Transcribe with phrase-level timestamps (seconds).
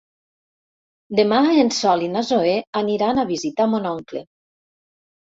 [1.19, 4.29] Demà en Sol i na Zoè aniran a visitar mon oncle.